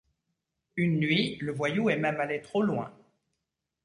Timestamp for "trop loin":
2.41-2.91